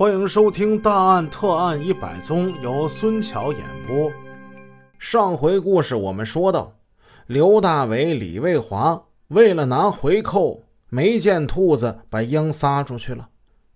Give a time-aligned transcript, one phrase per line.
[0.00, 4.10] 欢迎收听《大案特案一百宗》，由孙桥演播。
[4.98, 6.74] 上回故事我们说到，
[7.26, 13.28] 刘大伟、李卫华为了拿回扣，没见兔子把鹰撒出去了。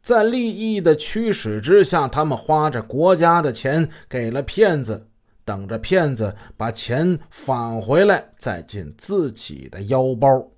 [0.02, 5.06] 在利益的驱使之下，他们花着国家的钱给了骗子，
[5.45, 10.48] 等着骗子把钱返回来，再进自己的腰包。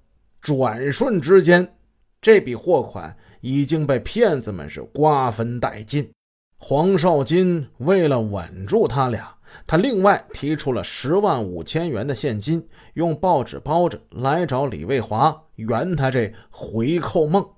[0.40, 1.74] 转瞬之间，
[2.22, 3.16] 这笔货款。
[3.46, 6.10] 已经被骗子们是瓜分殆尽。
[6.56, 9.36] 黄少金为了稳住他俩，
[9.68, 17.48] 他另外提出了十万五千元的现金，用报纸包着来找李卫华圆他这回扣梦。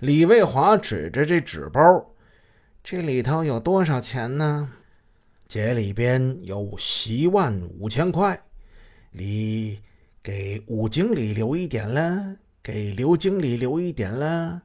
[0.00, 1.80] 李卫华指着这纸包
[2.84, 4.68] ：“这里头有多少钱呢？
[5.48, 8.38] 这里边有十万五千块。
[9.12, 9.78] 你
[10.22, 14.60] 给吴经理留一点了，给刘经理留一点了。”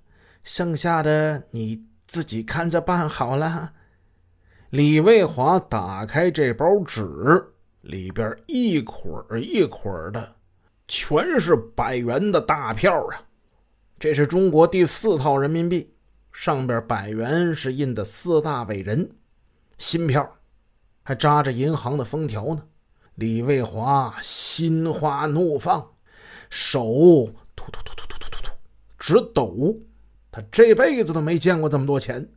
[0.48, 3.74] 剩下的你自己看着办好了。
[4.70, 7.06] 李卫华打开这包纸，
[7.82, 10.36] 里边一捆一捆的，
[10.88, 13.28] 全是百元的大票啊！
[14.00, 15.94] 这是中国第四套人民币，
[16.32, 19.12] 上边百元是印的四大伟人，
[19.78, 20.38] 新票，
[21.04, 22.64] 还扎着银行的封条呢。
[23.16, 25.92] 李卫华心花怒放，
[26.50, 28.52] 手突突突突突突突突
[28.98, 29.78] 直抖。
[30.38, 32.30] 他这辈子都没见过这么多钱。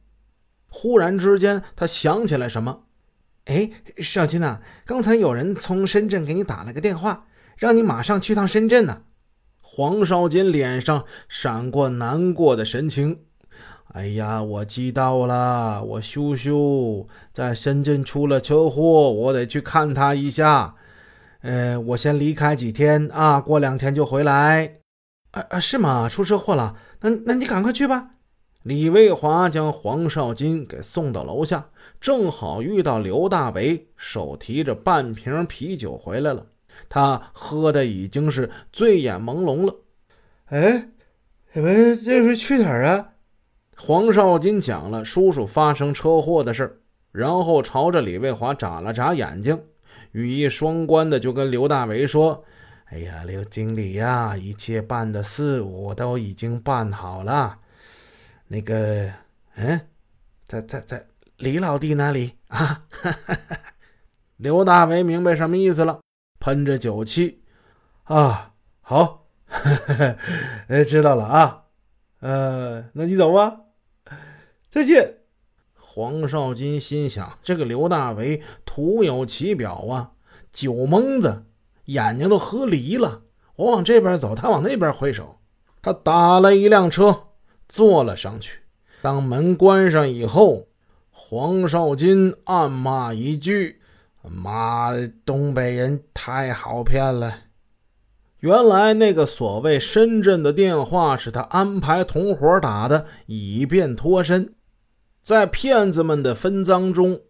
[0.69, 2.85] 忽然之间，他想起来什么
[3.45, 7.27] ：“哎，少金呐，刚才有人从深圳给你打了个电话，
[7.59, 9.03] 让你马上去趟深圳呢。”
[9.61, 13.25] 黄少金脸上闪过难过的神情。
[13.93, 20.75] “哎呀，我知道了，我叔叔在深圳出了车祸，我得去看他一下。
[21.43, 24.77] 呃，我先离开几天啊，过两天就回来。”
[25.33, 26.09] 啊啊，是吗？
[26.09, 26.75] 出车祸了？
[27.01, 28.11] 那那你赶快去吧。
[28.63, 31.71] 李卫华将黄少金给送到楼下，
[32.01, 36.47] 正好遇到刘大为手提着半瓶啤酒回来了。
[36.89, 39.77] 他喝的已经是醉眼朦胧了。
[40.47, 40.91] 哎，
[41.55, 43.09] 你们这是去哪儿啊？
[43.77, 46.83] 黄少金讲了叔叔发生车祸的事
[47.13, 49.59] 然后朝着李卫华眨了眨眼睛，
[50.13, 52.45] 语意双关的就跟刘大为说。
[52.91, 57.57] 哎呀，刘经理呀，一切办的事我都已经办好了。
[58.49, 59.09] 那个，
[59.55, 59.81] 嗯，
[60.49, 61.07] 在在在
[61.37, 62.83] 李老弟那里啊。
[64.39, 66.01] 刘大为明白什么意思了，
[66.41, 67.45] 喷着酒气
[68.05, 69.29] 啊，好，
[70.67, 71.67] 哎，知道了啊。
[72.19, 73.61] 呃，那你走吧，
[74.69, 75.19] 再见。
[75.79, 80.13] 黄少金心想，这个刘大为徒有其表啊，
[80.51, 81.45] 酒蒙子。
[81.93, 83.23] 眼睛都喝离了，
[83.57, 85.39] 我往这边走，他往那边挥手。
[85.83, 87.29] 他打了一辆车，
[87.69, 88.61] 坐了上去。
[89.03, 90.69] 当门关上以后，
[91.11, 93.81] 黄少金暗骂一句
[94.23, 97.39] ：“妈的，东北人太好骗了！”
[98.41, 104.55] 原来那个所谓深圳的电话是他安排同伙打的，以便脱身。
[105.23, 107.21] 在骗子们的分赃中，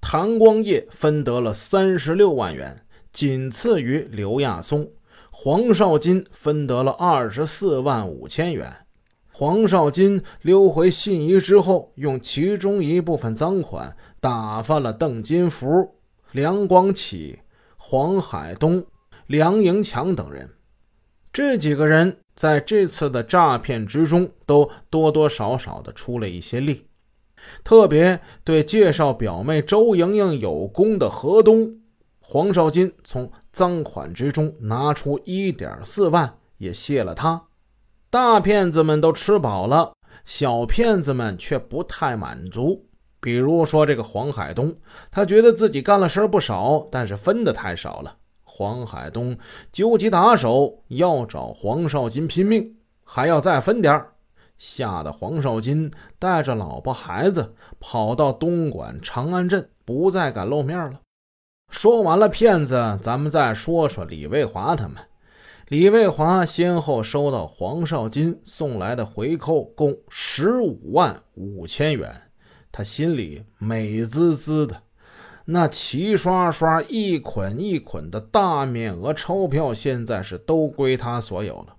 [0.00, 2.83] 谭光业分得了三十六万元。
[3.14, 4.90] 仅次于刘亚松，
[5.30, 8.86] 黄少金分得了二十四万五千元。
[9.30, 15.94] 黄少金溜回信宜之后，用其中一部分赃款打发了邓金福、
[16.32, 17.38] 梁光启、
[17.76, 18.84] 黄海东、
[19.28, 20.50] 梁迎强等人。
[21.32, 26.88] 这几个人在这次的诈骗之中都多多少少的出了一些力，
[27.62, 31.78] 特别对介绍表妹周莹莹有功的河东。
[32.26, 37.48] 黄少金从赃款之中拿出一点四万，也谢了他。
[38.08, 39.92] 大骗子们都吃饱了，
[40.24, 42.86] 小骗子们却不太满足。
[43.20, 44.74] 比如说这个黄海东，
[45.10, 48.16] 他觉得自己干了事不少，但是分的太少了。
[48.42, 49.36] 黄海东
[49.70, 54.02] 究其打手，要找黄少金拼命，还要再分点
[54.56, 61.00] 吓得黄少金带着老婆孩子跑到东莞长安镇，不再敢露面了。
[61.70, 64.96] 说完了骗子，咱们再说说李卫华他们。
[65.68, 72.30] 李卫华先后收到黄少金送来的回扣，共十五万五千元，
[72.70, 74.82] 他心里美滋滋的。
[75.46, 81.73] 那齐刷刷一捆一捆的大面额钞票，现在是都归他所有了。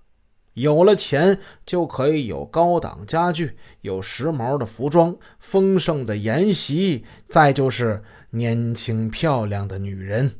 [0.56, 10.36] 有了钱，就可以有高档家具，有时髦的服装，丰盛的筵席，再就是年轻漂亮的女人。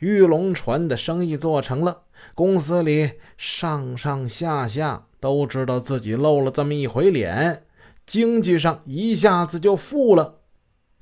[0.00, 2.02] 玉龙船的生意做成了，
[2.34, 7.64] 公司里上上下下都知道自己露了这么一回脸，
[8.04, 10.40] 经济上一下子就富了。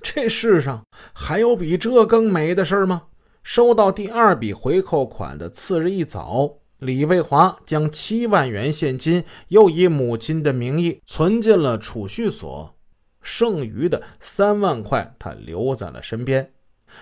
[0.00, 3.06] 这世上还有比这更美的事吗？
[3.42, 12.76] 收到第二笔回扣款的次日一早，李卫华将七万元现金又以母亲的名义存进了储蓄所，
[13.22, 16.52] 剩余的三万块他留在了身边。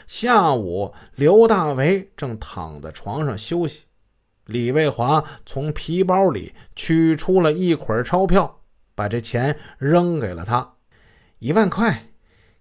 [0.06, 3.84] 下午，刘大为正躺在床上休息，
[4.46, 8.61] 李卫华从皮包里取出了一捆钞票，
[8.94, 10.75] 把这钱扔给了他，
[11.40, 12.08] 一万块。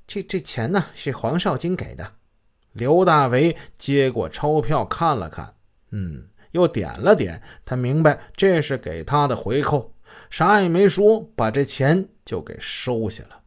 [0.08, 2.14] 这这钱呢，是黄少金给的。
[2.74, 5.54] 刘大为接过钞票看了看，
[5.92, 9.94] 嗯，又点了点，他明白这是给他的回扣，
[10.30, 13.42] 啥也没说，把这钱就给收下了。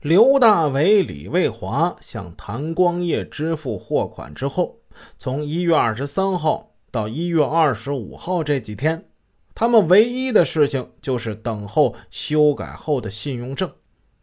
[0.00, 4.78] 刘大为、李卫华向谭光业支付货款之后，
[5.18, 9.08] 从一月二十三号到一月二十五号这几天，
[9.54, 13.70] 他们唯一的事情就是等候修改后的信用证。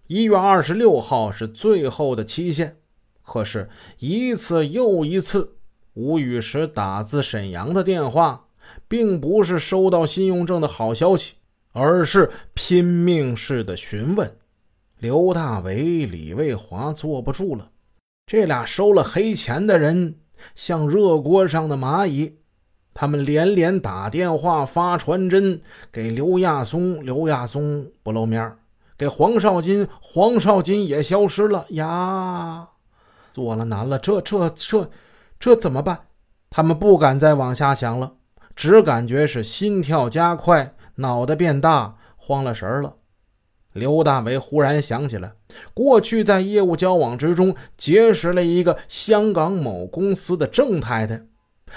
[0.08, 2.78] 一月二十六号是最后的期限，
[3.24, 3.70] 可是，
[4.00, 5.58] 一次又一次，
[5.94, 8.46] 吴雨石打自沈阳的电话，
[8.88, 11.34] 并不是收到信用证的好消息，
[11.72, 14.38] 而是拼命似的询问。
[14.98, 17.70] 刘大为、李卫华坐不住了，
[18.26, 20.16] 这俩收了黑钱的人
[20.56, 22.38] 像热锅上的蚂蚁，
[22.94, 25.62] 他们连连打电话、发传真
[25.92, 28.56] 给刘亚松，刘亚松不露面
[28.98, 32.70] 给黄少金，黄少金也消失了呀！
[33.34, 34.90] 做了难了，这这这
[35.44, 36.06] 这怎么办？
[36.50, 38.14] 他们不敢再往下想了，
[38.56, 42.96] 只感觉是心跳加快，脑袋变大，慌了神了。
[43.74, 45.34] 刘大为忽然想起来，
[45.74, 51.26] 过去在业务交往之中结识了一个香港某公司的郑太太，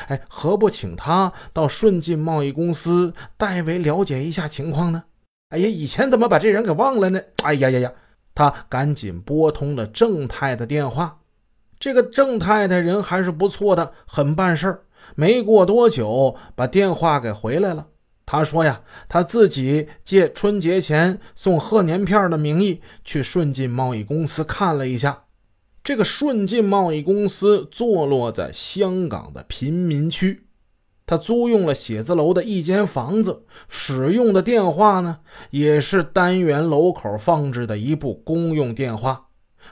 [0.07, 5.03] 哎，何不请她到顺进贸易公司代为了解一下情况呢？
[5.49, 7.21] 哎呀，以前怎么把这人给忘了呢？
[7.43, 7.93] 哎呀呀呀！
[8.33, 11.19] 他赶紧拨通了郑太的电话。
[11.79, 14.83] 这个郑太太人还是不错的，很办事儿。
[15.15, 17.89] 没过多久，把电话给回来了。
[18.25, 25.25] 他说呀，他自己借春节前送贺年片的名义去顺进贸易公司看了一下。
[25.85, 30.49] 这个顺进贸易公司坐落在香港的贫民区，
[31.07, 35.19] 他租用了写字楼的一间房子，使用的电话呢
[35.51, 39.29] 也是单元楼口放置的一部公用电话。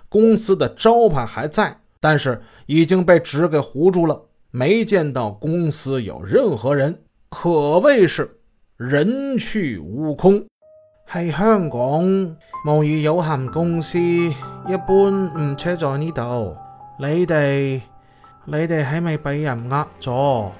[0.08, 8.40] 公司的招牌还在，但是已经被纸给糊住了，没见到公司有任何人，可谓是。
[8.76, 10.44] 人去屋空，
[11.08, 16.56] 喺香港贸易有限公司一般唔车在呢度。
[16.98, 17.80] 你哋
[18.44, 20.50] 你哋系咪俾人呃咗？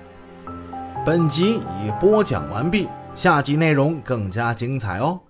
[1.05, 5.21] 本集已播讲完毕，下集内容更加精彩哦。